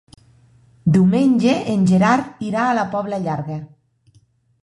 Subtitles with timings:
[0.95, 3.59] Diumenge en Gerard irà a la Pobla Llarga.